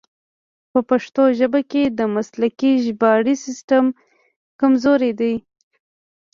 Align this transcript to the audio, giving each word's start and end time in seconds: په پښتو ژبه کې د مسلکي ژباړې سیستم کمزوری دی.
په 0.71 0.79
پښتو 0.89 1.23
ژبه 1.39 1.61
کې 1.71 1.83
د 1.97 1.99
مسلکي 2.15 2.71
ژباړې 2.85 3.35
سیستم 3.45 3.85
کمزوری 4.59 5.11
دی. 5.19 5.33